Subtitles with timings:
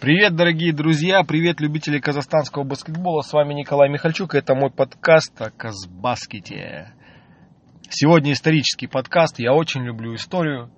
[0.00, 3.22] Привет, дорогие друзья, привет, любители казахстанского баскетбола.
[3.22, 6.92] С вами Николай Михальчук, это мой подкаст о Казбаскете.
[7.88, 10.70] Сегодня исторический подкаст, я очень люблю историю.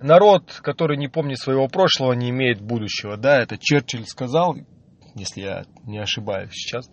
[0.00, 3.16] Народ, который не помнит своего прошлого, не имеет будущего.
[3.16, 4.56] Да, это Черчилль сказал,
[5.14, 6.90] если я не ошибаюсь сейчас.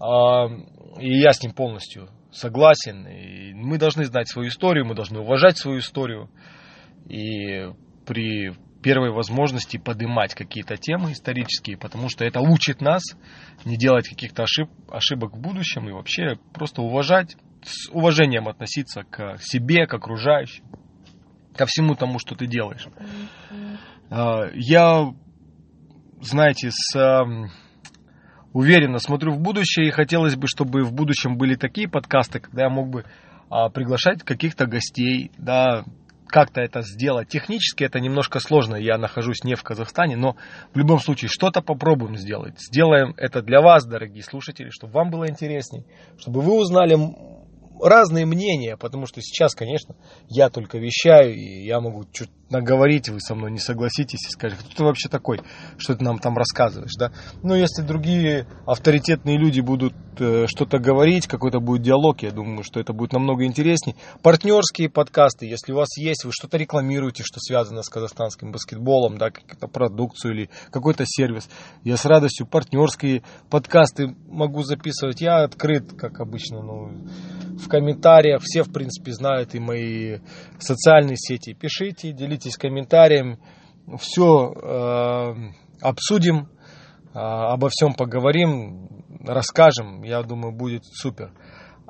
[0.00, 0.46] А,
[1.00, 3.06] и я с ним полностью согласен.
[3.06, 6.30] И мы должны знать свою историю, мы должны уважать свою историю.
[7.08, 7.70] И
[8.06, 8.52] при
[8.88, 13.02] первой возможности поднимать какие-то темы исторические, потому что это учит нас
[13.66, 19.36] не делать каких-то ошиб, ошибок в будущем и вообще просто уважать, с уважением относиться к
[19.42, 20.64] себе, к окружающим,
[21.54, 22.88] ко всему тому, что ты делаешь.
[24.08, 25.12] А, я,
[26.22, 27.28] знаете, с
[28.54, 32.70] уверенно смотрю в будущее и хотелось бы, чтобы в будущем были такие подкасты, когда я
[32.70, 33.04] мог бы
[33.50, 35.84] а, приглашать каких-то гостей, да,
[36.28, 37.28] как-то это сделать.
[37.28, 40.36] Технически это немножко сложно, я нахожусь не в Казахстане, но
[40.74, 42.60] в любом случае что-то попробуем сделать.
[42.60, 45.84] Сделаем это для вас, дорогие слушатели, чтобы вам было интересней,
[46.18, 46.96] чтобы вы узнали
[47.82, 49.96] разные мнения, потому что сейчас, конечно,
[50.28, 54.62] я только вещаю, и я могу чуть наговорить, вы со мной не согласитесь и скажете,
[54.64, 55.40] кто ты вообще такой,
[55.76, 57.12] что ты нам там рассказываешь, да?
[57.42, 62.80] Но если другие авторитетные люди будут э, что-то говорить, какой-то будет диалог, я думаю, что
[62.80, 63.96] это будет намного интересней.
[64.22, 69.30] Партнерские подкасты, если у вас есть, вы что-то рекламируете, что связано с казахстанским баскетболом, да,
[69.30, 71.48] какую-то продукцию или какой-то сервис,
[71.84, 75.20] я с радостью партнерские подкасты могу записывать.
[75.20, 77.06] Я открыт, как обычно, ну,
[77.58, 80.18] в комментариях, все, в принципе, знают и мои
[80.58, 81.54] социальные сети.
[81.54, 83.38] Пишите, делитесь комментарием,
[83.98, 85.34] все э,
[85.80, 86.48] обсудим,
[87.14, 88.88] э, обо всем поговорим,
[89.24, 91.32] расскажем, я думаю, будет супер.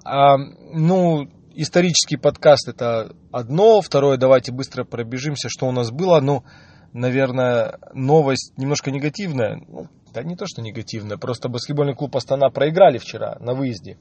[0.05, 6.45] А, ну, исторический подкаст это одно, второе, давайте быстро пробежимся, что у нас было, ну,
[6.93, 12.99] наверное, новость немножко негативная, ну, да не то, что негативная, просто баскетбольный клуб Астана проиграли
[12.99, 13.99] вчера на выезде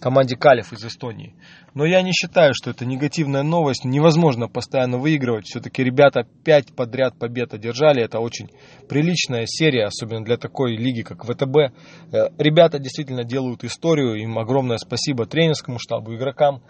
[0.00, 1.34] команде Калев из Эстонии.
[1.74, 3.84] Но я не считаю, что это негативная новость.
[3.84, 5.46] Невозможно постоянно выигрывать.
[5.46, 8.02] Все-таки ребята пять подряд побед одержали.
[8.02, 8.50] Это очень
[8.88, 11.56] приличная серия, особенно для такой лиги, как ВТБ.
[11.56, 14.14] Э, ребята действительно делают историю.
[14.14, 16.62] Им огромное спасибо тренерскому штабу, игрокам.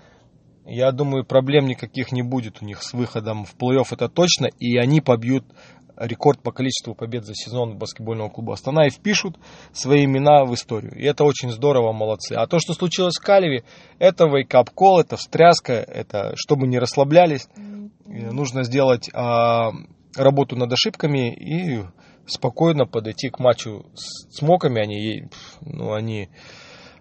[0.66, 4.46] Я думаю, проблем никаких не будет у них с выходом в плей-офф, это точно.
[4.46, 5.44] И они побьют
[5.96, 9.36] рекорд по количеству побед за сезон баскетбольного клуба Астана и впишут
[9.72, 10.94] свои имена в историю.
[10.96, 12.34] И это очень здорово, молодцы.
[12.34, 13.64] А то, что случилось в Калеве,
[13.98, 17.48] это wake-up call, это встряска, это чтобы не расслаблялись.
[18.06, 19.70] Нужно сделать а,
[20.16, 21.84] работу над ошибками и
[22.26, 24.80] спокойно подойти к матчу с смоками.
[24.80, 25.28] Они,
[25.60, 26.28] ну, они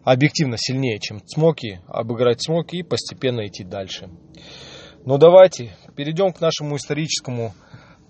[0.04, 4.10] объективно сильнее, чем смоки, обыграть смоки и постепенно идти дальше.
[5.06, 7.54] Ну давайте перейдем к нашему историческому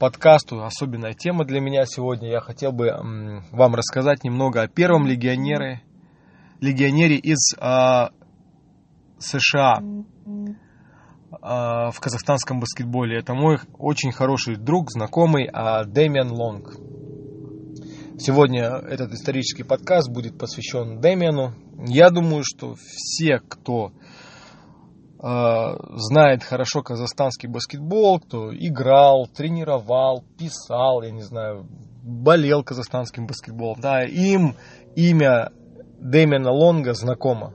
[0.04, 2.30] подкасту особенная тема для меня сегодня.
[2.30, 2.92] Я хотел бы
[3.52, 5.82] вам рассказать немного о первом легионере,
[6.60, 8.10] легионере из э,
[9.18, 9.82] США э,
[11.32, 13.18] в казахстанском баскетболе.
[13.18, 16.74] Это мой очень хороший друг, знакомый э, Дэмиан Лонг.
[18.20, 21.54] Сегодня этот исторический подкаст будет посвящен Дэмиану.
[21.88, 23.94] Я думаю, что все, кто
[25.24, 31.66] знает хорошо казахстанский баскетбол, кто играл, тренировал, писал, я не знаю,
[32.04, 34.56] болел казахстанским баскетболом, да, им
[34.98, 35.52] имя
[36.02, 37.54] Дэмиана Лонга знакомо.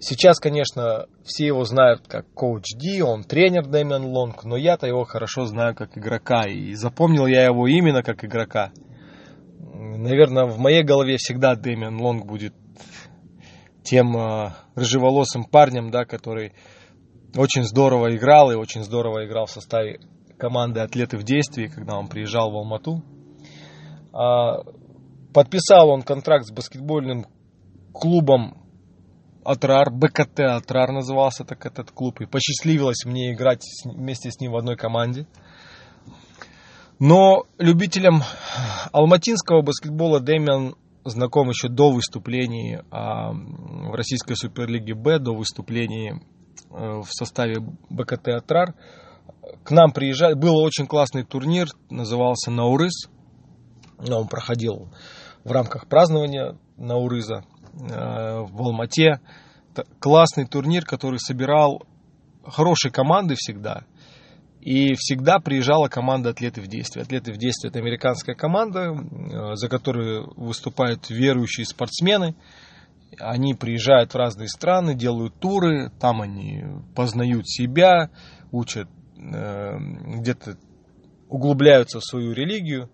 [0.00, 5.04] Сейчас, конечно, все его знают как коуч Ди, он тренер Дэмиан Лонг, но я-то его
[5.04, 8.72] хорошо знаю как игрока, и запомнил я его именно как игрока.
[9.60, 12.52] Наверное, в моей голове всегда Дэмиан Лонг будет
[13.86, 16.52] тем э, рыжеволосым парнем, да, который
[17.36, 20.00] очень здорово играл и очень здорово играл в составе
[20.38, 23.02] команды «Атлеты в действии», когда он приезжал в Алмату.
[24.12, 24.62] А,
[25.32, 27.26] подписал он контракт с баскетбольным
[27.92, 28.62] клубом
[29.44, 34.56] Атрар, БКТ Атрар назывался так этот клуб, и посчастливилось мне играть вместе с ним в
[34.56, 35.26] одной команде.
[36.98, 38.22] Но любителям
[38.92, 40.74] алматинского баскетбола Дэмиан
[41.10, 47.56] знаком еще до выступлений а, в российской суперлиге Б, до выступлений э, в составе
[47.90, 48.74] БКТ «Атрар».
[49.62, 53.08] К нам приезжали, был очень классный турнир, назывался «Наурыз».
[53.98, 54.88] Он проходил
[55.44, 57.44] в рамках празднования Наурыза
[57.74, 59.20] э, в Алмате.
[59.98, 61.82] Классный турнир, который собирал
[62.44, 63.84] хорошие команды всегда–
[64.66, 67.00] и всегда приезжала команда «Атлеты в действии».
[67.00, 72.34] «Атлеты в действии»– это американская команда, э, за которую выступают верующие спортсмены.
[73.20, 76.64] Они приезжают в разные страны, делают туры, там они
[76.96, 78.10] познают себя,
[78.50, 79.78] учат э,
[80.18, 80.58] где-то
[81.28, 82.90] углубляются в свою религию,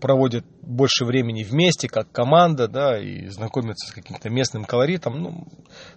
[0.00, 5.22] проводят больше времени вместе, как команда, да, и знакомятся с каким-то местным колоритом.
[5.22, 5.46] Ну,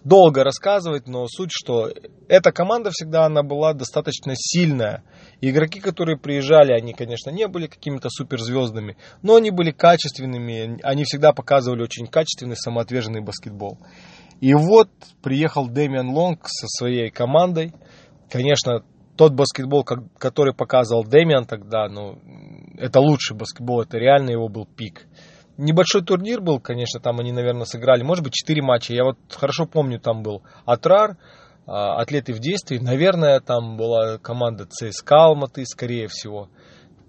[0.04, 1.92] долго рассказывать, но суть, что
[2.28, 5.04] эта команда всегда, она была достаточно сильная.
[5.42, 11.34] игроки, которые приезжали, они, конечно, не были какими-то суперзвездами, но они были качественными, они всегда
[11.34, 13.80] показывали очень качественный, самоотверженный баскетбол.
[14.42, 14.90] И вот
[15.24, 17.74] приехал Дэмиан Лонг со своей командой.
[18.30, 18.84] Конечно,
[19.18, 22.20] тот баскетбол, который показывал Дэмиан тогда, ну,
[22.78, 25.08] это лучший баскетбол, это реально его был пик.
[25.58, 28.94] Небольшой турнир был, конечно, там они, наверное, сыграли, может быть, 4 матча.
[28.94, 31.18] Я вот хорошо помню, там был Атрар,
[31.66, 32.78] а, атлеты в действии.
[32.78, 36.50] Наверное, там была команда ЦСКА Алматы, скорее всего.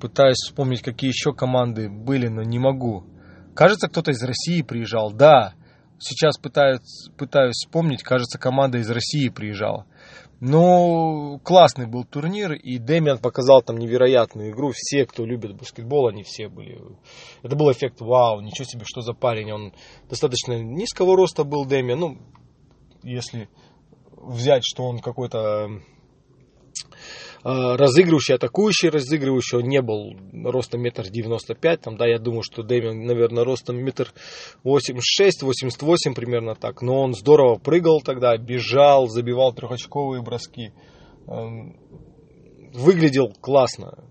[0.00, 3.04] Пытаюсь вспомнить, какие еще команды были, но не могу.
[3.54, 5.12] Кажется, кто-то из России приезжал.
[5.12, 5.54] Да,
[5.98, 9.86] сейчас пытаюсь, пытаюсь вспомнить, кажется, команда из России приезжала.
[10.38, 14.70] Ну, классный был турнир, и Дэмиан показал там невероятную игру.
[14.74, 16.78] Все, кто любит баскетбол, они все были...
[17.42, 19.50] Это был эффект вау, ничего себе, что за парень.
[19.52, 19.72] Он
[20.10, 21.98] достаточно низкого роста был, Дэмиан.
[21.98, 22.18] Ну,
[23.02, 23.48] если
[24.12, 25.80] взять, что он какой-то
[27.48, 30.16] разыгрывающий, атакующий разыгрывающий, он не был
[30.50, 34.12] ростом метр девяносто пять, там, да, я думаю, что Дэмиан, наверное, ростом метр
[34.64, 40.72] восемьдесят шесть, восемьдесят восемь примерно так, но он здорово прыгал тогда, бежал, забивал трехочковые броски,
[41.28, 41.76] эм,
[42.74, 44.08] выглядел классно,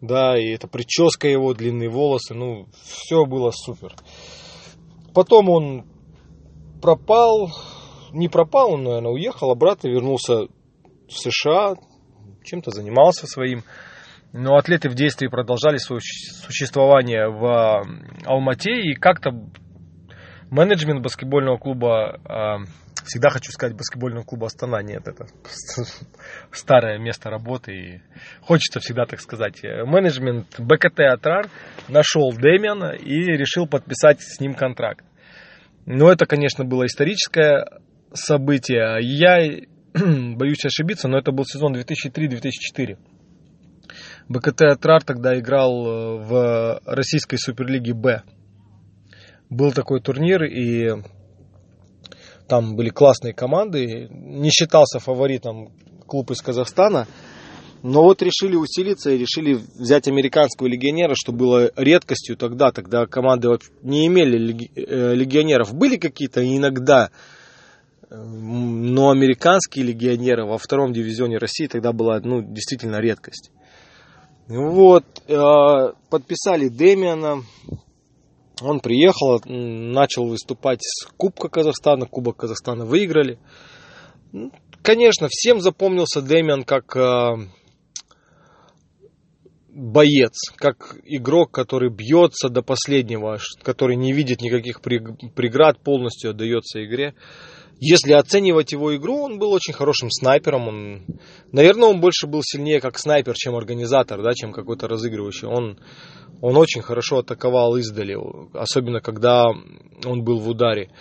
[0.00, 3.96] да, и эта прическа его, длинные волосы, ну, все было супер.
[5.14, 5.84] Потом он
[6.80, 7.50] пропал,
[8.12, 10.46] не пропал, он, наверное, уехал обратно, вернулся
[11.08, 11.74] в США,
[12.44, 13.62] чем-то занимался своим.
[14.32, 17.86] Но атлеты в действии продолжали свое существование в
[18.24, 19.30] Алмате, и как-то
[20.50, 22.58] менеджмент баскетбольного клуба, а,
[23.04, 25.26] всегда хочу сказать баскетбольного клуба Астана, нет, это
[26.50, 28.00] старое место работы, и
[28.40, 29.62] хочется всегда так сказать.
[29.62, 31.48] Менеджмент БКТ Атрар
[31.88, 35.04] нашел Дэмиана и решил подписать с ним контракт.
[35.84, 37.66] Но это, конечно, было историческое
[38.14, 38.98] событие.
[39.00, 39.40] Я
[40.36, 42.96] боюсь ошибиться, но это был сезон 2003-2004.
[44.28, 48.22] БКТ Атрар тогда играл э, в российской суперлиге Б.
[49.50, 51.02] Был такой турнир, и
[52.48, 54.08] там были классные команды.
[54.10, 55.72] Не считался фаворитом
[56.06, 57.06] клуб из Казахстана.
[57.82, 62.70] Но вот решили усилиться и решили взять американского легионера, что было редкостью тогда.
[62.70, 63.48] Тогда команды
[63.82, 65.74] не имели э, легионеров.
[65.74, 67.10] Были какие-то иногда
[68.14, 73.50] но американские легионеры во втором дивизионе России тогда была ну, действительно редкость.
[74.48, 77.42] Вот, э, подписали Демиана,
[78.60, 83.38] он приехал, начал выступать с Кубка Казахстана, Кубок Казахстана выиграли.
[84.82, 87.36] Конечно, всем запомнился Демиан как э,
[89.70, 97.14] боец, как игрок, который бьется до последнего, который не видит никаких преград, полностью отдается игре.
[97.84, 100.68] Если оценивать его игру, он был очень хорошим снайпером.
[100.68, 101.02] Он,
[101.50, 105.48] наверное, он больше был сильнее как снайпер, чем организатор, да, чем какой-то разыгрывающий.
[105.48, 105.80] Он,
[106.40, 108.16] он очень хорошо атаковал издали,
[108.56, 110.92] особенно когда он был в ударе.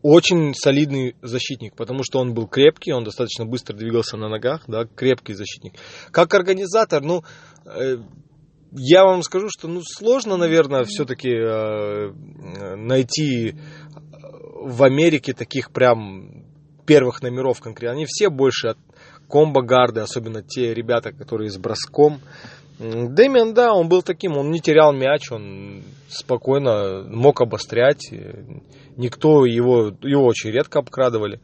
[0.00, 4.86] Очень солидный защитник, потому что он был крепкий, он достаточно быстро двигался на ногах, да,
[4.86, 5.74] крепкий защитник.
[6.12, 7.24] Как организатор, ну,
[7.66, 7.98] э,
[8.72, 12.10] я вам скажу, что ну, сложно, наверное, все-таки э,
[12.76, 13.54] найти
[14.64, 16.44] в Америке таких прям
[16.86, 17.96] первых номеров конкретно.
[17.96, 18.78] Они все больше от
[19.28, 22.20] комбо-гарды, особенно те ребята, которые с броском.
[22.78, 28.10] Дэмиан, да, он был таким, он не терял мяч, он спокойно мог обострять.
[28.96, 31.40] Никто его, его очень редко обкрадывали.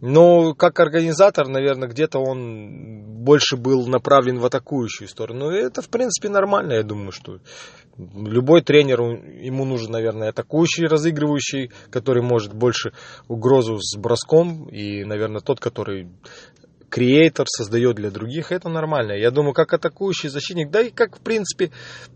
[0.00, 5.50] Но как организатор, наверное, где-то он больше был направлен в атакующую сторону.
[5.50, 6.74] И это, в принципе, нормально.
[6.74, 7.40] Я думаю, что
[7.96, 12.92] любой тренер, ему нужен, наверное, атакующий, разыгрывающий, который может больше
[13.26, 14.68] угрозу с броском.
[14.68, 16.08] И, наверное, тот, который
[16.90, 19.12] креатор создает для других, это нормально.
[19.12, 21.70] Я думаю, как атакующий защитник, да и как, в принципе,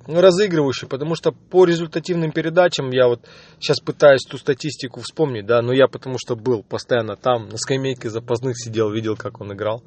[0.06, 3.20] разыгрывающий, потому что по результативным передачам, я вот
[3.60, 8.10] сейчас пытаюсь ту статистику вспомнить, да, но я потому что был постоянно там, на скамейке
[8.10, 9.82] запасных сидел, видел, как он играл.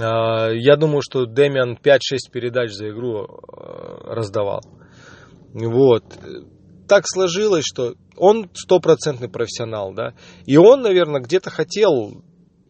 [0.00, 1.98] А, я думаю, что Дэмиан 5-6
[2.30, 4.60] передач за игру э, раздавал.
[5.52, 6.04] Вот.
[6.88, 10.14] Так сложилось, что он стопроцентный профессионал, да,
[10.44, 12.22] и он, наверное, где-то хотел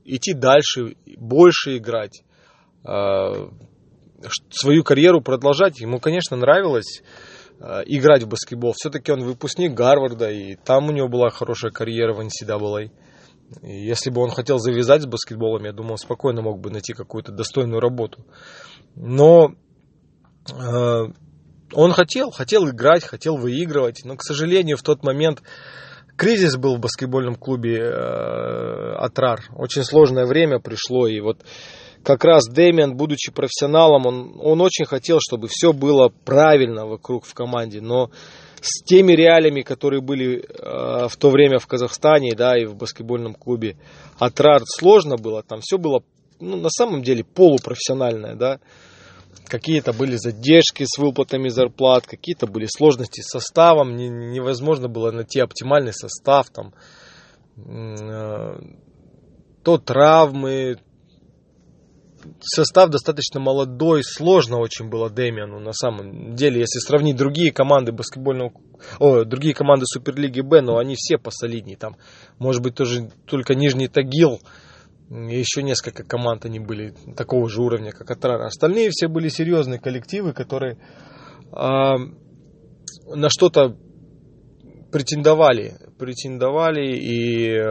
[0.05, 2.23] идти дальше, больше играть,
[2.85, 3.51] а,
[4.51, 5.81] свою карьеру продолжать.
[5.81, 7.03] Ему, конечно, нравилось
[7.61, 8.73] а, играть в баскетбол.
[8.77, 12.91] Все-таки он выпускник Гарварда, и там у него была хорошая карьера в NCAA.
[13.63, 16.95] И если бы он хотел завязать с баскетболом, я думаю, он спокойно мог бы найти
[16.95, 18.25] какую-то достойную работу.
[18.95, 19.55] Но
[20.51, 21.03] э,
[21.75, 25.43] он хотел, хотел играть, хотел выигрывать, но, к сожалению, в тот момент
[26.17, 29.43] кризис был в баскетбольном клубе э, Атрар.
[29.57, 31.39] Очень сложное время пришло, и вот
[32.03, 37.35] как раз Дэмиан, будучи профессионалом, он, он очень хотел, чтобы все было правильно вокруг в
[37.35, 38.11] команде, но
[38.61, 43.35] с теми реалиями, которые были э, в то время в Казахстане, да, и в баскетбольном
[43.35, 43.77] клубе
[44.19, 46.03] Атрар, сложно было, там все было,
[46.41, 48.61] ну, на самом деле, полупрофессиональное, да,
[49.47, 55.41] какие-то были задержки с выплатами зарплат, какие-то были сложности с составом, не, невозможно было найти
[55.41, 56.75] оптимальный состав, там,
[57.57, 58.61] э,
[59.63, 60.79] то травмы,
[62.41, 68.53] состав достаточно молодой, сложно очень было Дэмиану на самом деле, если сравнить другие команды баскетбольного,
[68.99, 71.97] о, другие команды Суперлиги Б, но они все посолиднее, там,
[72.39, 74.41] может быть, тоже только Нижний Тагил,
[75.13, 78.47] еще несколько команд они были такого же уровня, как Атрара.
[78.47, 80.79] Остальные все были серьезные коллективы, которые э,
[81.55, 83.77] на что-то
[84.91, 87.63] претендовали, претендовали и э,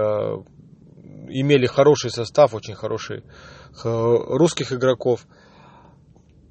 [1.30, 3.24] имели хороший состав, очень хороший
[3.84, 5.26] русских игроков.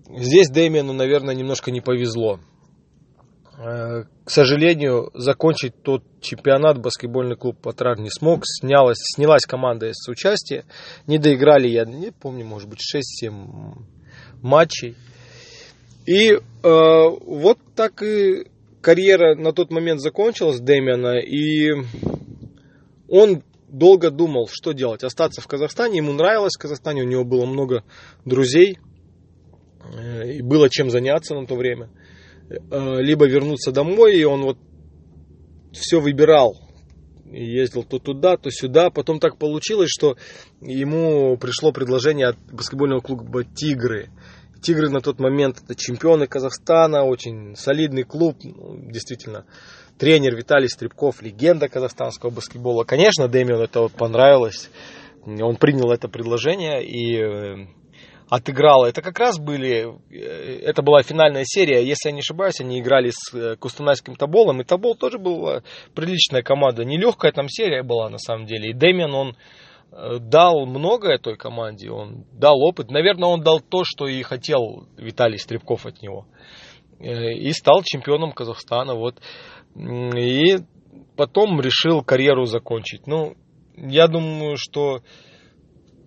[0.08, 2.40] Здесь Дэмиану, наверное, немножко не повезло.
[3.62, 8.44] Э, к сожалению, закончить тот чемпионат баскетбольный клуб Патрар не смог.
[8.46, 10.64] Снялась, снялась команда с участия.
[11.06, 13.74] Не доиграли, я не помню, может быть, 6-7
[14.40, 14.96] матчей.
[16.06, 18.46] И э, вот так и
[18.80, 21.18] карьера на тот момент закончилась Дэмиана.
[21.18, 21.70] И
[23.08, 25.04] он долго думал, что делать.
[25.04, 25.98] Остаться в Казахстане.
[25.98, 27.02] Ему нравилось в Казахстане.
[27.02, 27.84] У него было много
[28.24, 28.78] друзей.
[29.98, 31.90] Э, и было чем заняться на то время.
[32.50, 34.16] Либо вернуться домой.
[34.16, 34.58] И он вот
[35.72, 36.56] все выбирал.
[37.32, 38.90] Ездил то туда, то сюда.
[38.90, 40.16] Потом так получилось, что
[40.60, 44.10] ему пришло предложение от баскетбольного клуба «Тигры».
[44.62, 49.46] Тигры на тот момент это чемпионы Казахстана, очень солидный клуб, ну, действительно
[49.96, 52.84] тренер Виталий Стребков, легенда казахстанского баскетбола.
[52.84, 54.68] Конечно, Дэмиону это вот понравилось.
[55.24, 57.68] Он принял это предложение и
[58.30, 58.84] э, отыграл.
[58.84, 63.10] Это как раз были, э, это была финальная серия, если я не ошибаюсь, они играли
[63.10, 65.62] с э, Кустанайским Таболом, и Табол тоже была
[65.94, 69.36] приличная команда, нелегкая там серия была на самом деле, и Дэмиан, он
[70.20, 75.36] дал многое той команде, он дал опыт, наверное, он дал то, что и хотел Виталий
[75.36, 76.26] Стребков от него,
[77.00, 79.16] и стал чемпионом Казахстана, вот,
[79.74, 80.58] и
[81.16, 83.08] потом решил карьеру закончить.
[83.08, 83.34] Ну,
[83.76, 85.00] я думаю, что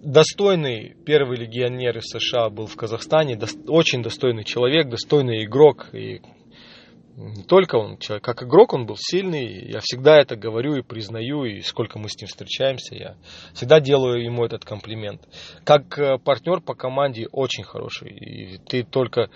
[0.04, 5.88] достойный первый легионер из США был в Казахстане, очень достойный человек, достойный игрок.
[5.94, 6.22] И
[7.16, 11.62] не только он, как игрок он был сильный, я всегда это говорю и признаю, и
[11.62, 13.16] сколько мы с ним встречаемся, я
[13.54, 15.22] всегда делаю ему этот комплимент.
[15.64, 19.30] Как э, партнер по команде очень хороший, и ты только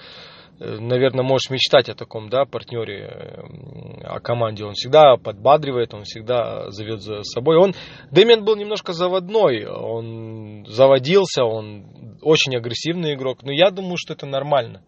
[0.60, 4.66] наверное, можешь мечтать о таком, да, партнере, э, о команде.
[4.66, 7.58] Он всегда подбадривает, он всегда зовет за собой.
[7.58, 7.74] Он,
[8.12, 14.26] Дэмиан был немножко заводной, он заводился, он очень агрессивный игрок, но я думаю, что это
[14.26, 14.82] нормально.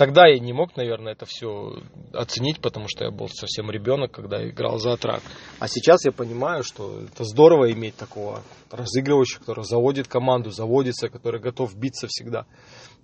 [0.00, 1.74] Тогда я не мог, наверное, это все
[2.14, 5.20] оценить, потому что я был совсем ребенок, когда играл за Атрак.
[5.58, 11.38] А сейчас я понимаю, что это здорово иметь такого разыгрывающего, который заводит команду, заводится, который
[11.38, 12.46] готов биться всегда.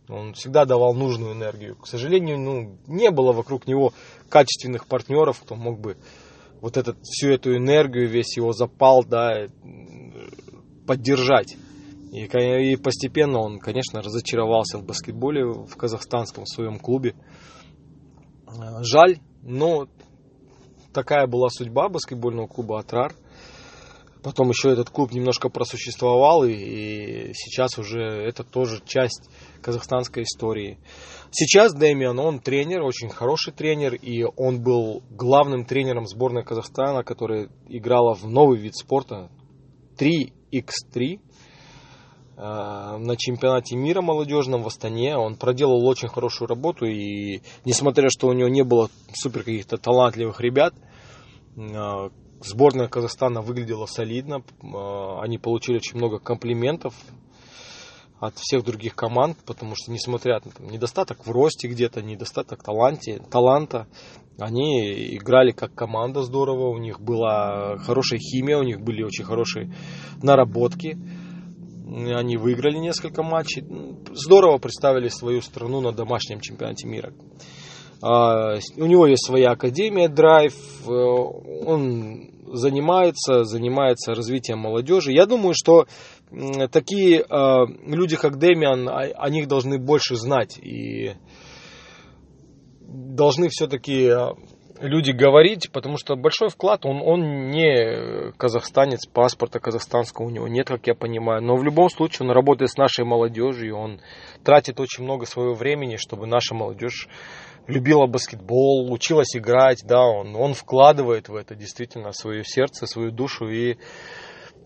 [0.09, 1.77] Он всегда давал нужную энергию.
[1.77, 3.93] К сожалению, ну, не было вокруг него
[4.29, 5.97] качественных партнеров, кто мог бы
[6.61, 9.47] вот этот, всю эту энергию, весь его запал, да,
[10.87, 11.57] поддержать.
[12.13, 17.15] И, и постепенно он, конечно, разочаровался в баскетболе в казахстанском своем клубе.
[18.81, 19.89] Жаль, но
[20.95, 23.15] такая была судьба баскетбольного клуба «Атрар».
[24.27, 29.31] Потом еще этот клуб немножко просуществовал, и, и сейчас уже это тоже часть
[29.63, 30.81] казахстанской истории.
[31.31, 37.51] Сейчас Дэмиан, он тренер, очень хороший тренер, и он был главным тренером сборной Казахстана, которая
[37.69, 39.31] играла в новый вид спорта
[39.97, 40.33] 3x3
[40.99, 41.19] э,
[42.37, 45.17] на чемпионате мира молодежном в Астане.
[45.17, 50.41] Он проделал очень хорошую работу, и несмотря что у него не было супер каких-то талантливых
[50.41, 50.75] ребят,
[51.57, 54.43] э, Сборная Казахстана выглядела солидно.
[54.63, 56.95] Э, они получили очень много комплиментов
[58.21, 63.23] от всех других команд, потому что несмотря на там, недостаток в росте где-то, недостаток таланте,
[63.31, 63.87] таланта,
[64.39, 69.75] они играли как команда здорово, у них была хорошая химия, у них были очень хорошие
[70.23, 70.99] наработки.
[71.89, 73.65] Они выиграли несколько матчей.
[74.13, 77.15] Здорово представили свою страну на домашнем чемпионате мира.
[78.03, 80.55] А, у него есть своя академия Драйв,
[80.87, 85.13] э, он занимается, занимается развитием молодежи.
[85.13, 85.87] Я думаю, что
[86.71, 90.59] такие э, люди, как Дэмиан, о, них должны больше знать.
[90.59, 91.13] И
[92.81, 94.29] должны все-таки э,
[94.81, 100.69] люди говорить, потому что большой вклад, он, он не казахстанец, паспорта казахстанского у него нет,
[100.69, 101.43] как я понимаю.
[101.43, 104.01] Но в любом случае он работает с нашей молодежью, он
[104.45, 107.09] тратит очень много своего времени, чтобы наша молодежь
[107.67, 113.49] любила баскетбол, училась играть, да, он, он вкладывает в это действительно свое сердце, свою душу.
[113.49, 113.77] И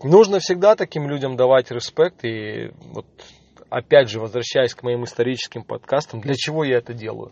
[0.03, 2.23] нужно всегда таким людям давать респект.
[2.23, 3.05] И вот
[3.69, 7.31] опять же, возвращаясь к моим историческим подкастам, для чего я это делаю?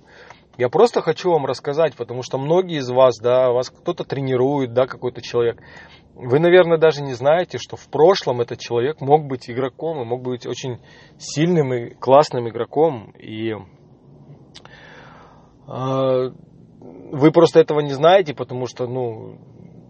[0.58, 4.88] Я просто хочу вам рассказать, потому что многие из вас, да, вас кто-то тренирует, да,
[4.88, 5.62] какой-то человек.
[6.16, 10.22] Вы, наверное, даже не знаете, что в прошлом этот человек мог быть игроком и мог
[10.22, 10.80] быть очень
[11.18, 13.12] сильным и классным игроком.
[13.18, 13.54] И
[15.70, 19.38] вы просто этого не знаете, потому что, ну,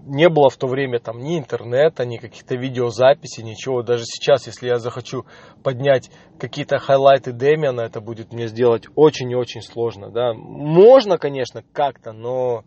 [0.09, 3.83] не было в то время там ни интернета, ни каких-то видеозаписей, ничего.
[3.83, 5.25] Даже сейчас, если я захочу
[5.63, 6.09] поднять
[6.39, 10.09] какие-то хайлайты Дэмиана, это будет мне сделать очень и очень сложно.
[10.09, 10.33] Да.
[10.33, 12.63] Можно, конечно, как-то, но,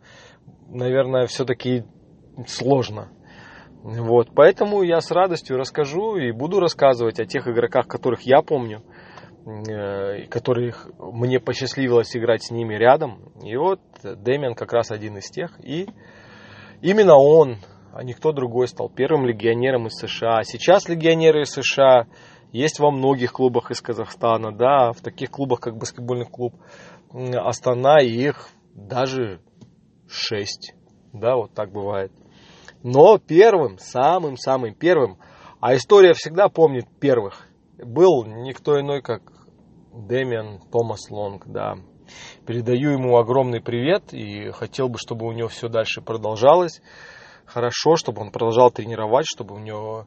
[0.68, 1.84] наверное, все-таки
[2.46, 3.10] сложно.
[3.82, 8.82] Вот, поэтому я с радостью расскажу и буду рассказывать о тех игроках, которых я помню,
[10.30, 13.32] которых мне посчастливилось играть с ними рядом.
[13.42, 15.58] И вот Дэмиан как раз один из тех.
[15.64, 15.88] И
[16.82, 17.58] Именно он,
[17.94, 20.42] а не кто другой, стал первым легионером из США.
[20.42, 22.06] Сейчас легионеры из США
[22.50, 26.54] есть во многих клубах из Казахстана, да, в таких клубах, как баскетбольный клуб
[27.12, 29.40] Астана, их даже
[30.08, 30.74] шесть,
[31.12, 32.10] да, вот так бывает.
[32.82, 35.18] Но первым, самым-самым первым,
[35.60, 37.46] а история всегда помнит первых,
[37.84, 39.22] был никто иной, как
[39.92, 41.76] Дэмиан Томас Лонг, да,
[42.46, 46.82] Передаю ему огромный привет и хотел бы, чтобы у него все дальше продолжалось
[47.46, 50.06] хорошо, чтобы он продолжал тренировать, чтобы у него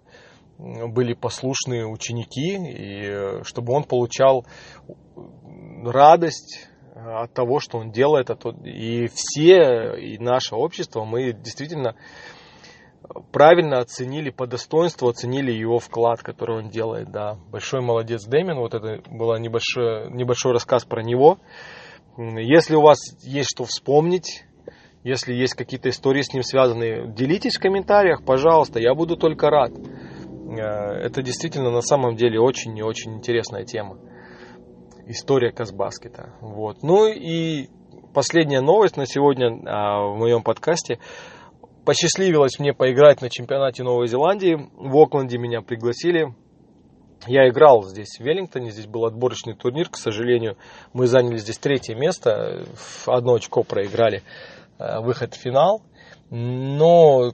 [0.57, 4.45] были послушные ученики, и чтобы он получал
[5.83, 8.29] радость от того, что он делает.
[8.63, 11.95] И все, и наше общество, мы действительно
[13.31, 17.11] правильно оценили по достоинству, оценили его вклад, который он делает.
[17.11, 17.37] Да.
[17.51, 18.57] Большой молодец Дэмин.
[18.57, 21.39] Вот это был небольшой, небольшой рассказ про него.
[22.17, 24.45] Если у вас есть что вспомнить,
[25.03, 29.71] если есть какие-то истории с ним связанные, делитесь в комментариях, пожалуйста, я буду только рад.
[29.71, 30.61] Э,
[31.05, 33.97] это действительно на самом деле очень и очень интересная тема.
[35.07, 36.33] История Казбаскета.
[36.41, 36.81] Вот.
[36.81, 37.67] Ну и
[38.13, 40.99] последняя новость на сегодня а, в моем подкасте.
[41.85, 44.57] Посчастливилось мне поиграть на чемпионате Новой Зеландии.
[44.75, 46.33] В Окленде меня пригласили.
[47.27, 50.57] Я играл здесь в Веллингтоне, здесь был отборочный турнир, к сожалению,
[50.93, 54.21] мы заняли здесь третье место, в одно очко проиграли
[54.77, 55.81] э, выход в финал,
[56.29, 57.31] но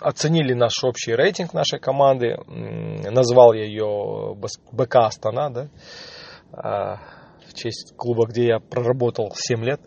[0.00, 4.36] оценили наш общий рейтинг нашей команды, назвал я ее
[4.72, 5.68] БК Астана, да,
[6.52, 6.96] а,
[7.48, 9.80] в честь клуба, где я проработал 7 лет.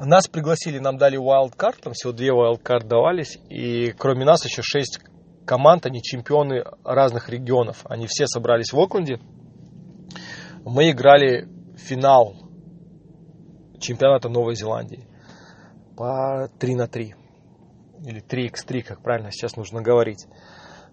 [0.00, 5.00] Нас пригласили, нам дали wildcard, там всего две wildcard давались, и кроме нас еще 6
[5.44, 7.84] команд, они чемпионы разных регионов.
[7.84, 9.18] Они все собрались в Окленде.
[10.64, 12.36] Мы играли финал
[13.80, 15.08] чемпионата Новой Зеландии
[15.96, 17.14] по 3 на 3.
[18.06, 20.26] Или 3x3, как правильно сейчас нужно говорить.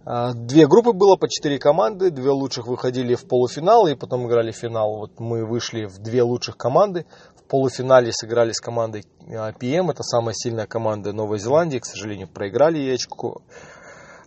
[0.08, 4.52] А, две группы было по четыре команды, две лучших выходили в полуфинал и потом играли
[4.52, 4.98] финал.
[4.98, 7.08] Вот мы вышли в две лучших команды.
[7.36, 11.80] В полуфинале сыграли с командой PM, это самая сильная команда Новой Зеландии.
[11.80, 13.41] К сожалению, проиграли ей очко,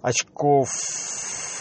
[0.03, 0.69] очков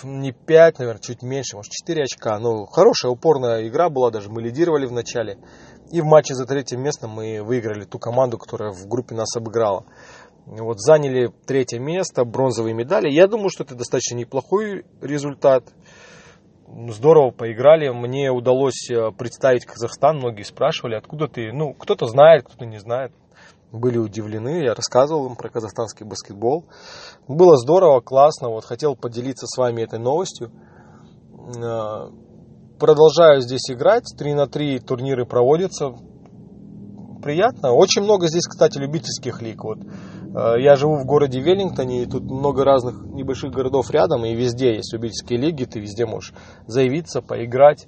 [0.03, 2.39] не 5, наверное, чуть меньше, может 4 очка.
[2.39, 5.37] Ну, хорошая, упорная игра была, даже мы лидировали в начале.
[5.91, 9.85] И в матче за третье место мы выиграли ту команду, которая в группе нас обыграла.
[10.47, 13.09] Вот заняли третье место, бронзовые медали.
[13.09, 15.65] Я думаю, что это достаточно неплохой результат.
[16.89, 17.89] Здорово поиграли.
[17.89, 20.17] Мне удалось э, представить Казахстан.
[20.17, 21.51] Многие спрашивали, откуда ты.
[21.51, 23.11] Ну, кто-то знает, кто-то не знает
[23.69, 26.63] были удивлены, я рассказывал им про казахстанский баскетбол.
[27.27, 30.51] Было здорово, классно, вот хотел поделиться с вами этой новостью.
[31.57, 32.09] Э,
[32.79, 35.93] продолжаю здесь играть, 3 на 3 турниры проводятся.
[37.21, 37.73] Приятно.
[37.73, 39.63] Очень много здесь, кстати, любительских лиг.
[39.63, 39.79] Вот.
[40.37, 44.75] Э, я живу в городе Веллингтоне, и тут много разных небольших городов рядом, и везде
[44.75, 46.33] есть любительские лиги, ты везде можешь
[46.67, 47.87] заявиться, поиграть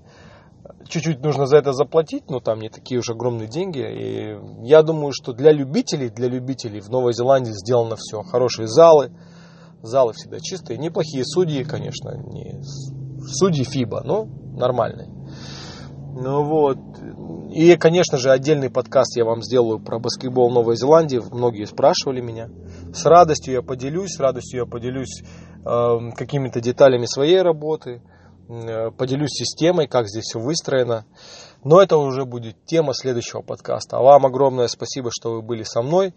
[0.88, 3.80] чуть-чуть нужно за это заплатить, но там не такие уж огромные деньги.
[3.80, 8.24] И я думаю, что для любителей, для любителей в Новой Зеландии сделано все.
[8.24, 9.12] Хорошие залы,
[9.82, 12.62] залы всегда чистые, неплохие судьи, конечно, не
[13.28, 15.19] судьи ФИБА, но нормальные.
[16.12, 16.78] Ну вот.
[17.52, 21.22] И, конечно же, отдельный подкаст я вам сделаю про баскетбол Новой Зеландии.
[21.32, 22.50] Многие спрашивали меня.
[22.94, 28.02] С радостью я поделюсь, с радостью я поделюсь э, какими-то деталями своей работы,
[28.48, 31.06] э, поделюсь системой, как здесь все выстроено.
[31.64, 33.98] Но это уже будет тема следующего подкаста.
[33.98, 36.14] А вам огромное спасибо, что вы были со мной.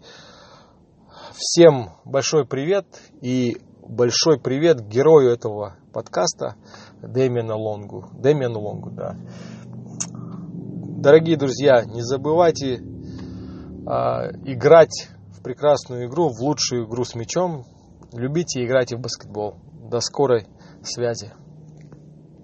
[1.35, 2.85] Всем большой привет
[3.21, 6.55] и большой привет герою этого подкаста
[7.01, 8.09] Дэмиану Лонгу.
[8.13, 9.17] Дэмиану Лонгу, да.
[11.03, 12.81] Дорогие друзья, не забывайте
[13.85, 17.65] а, играть в прекрасную игру, в лучшую игру с мячом.
[18.13, 18.61] Любите
[18.93, 19.57] и в баскетбол.
[19.91, 20.47] До скорой
[20.81, 21.33] связи.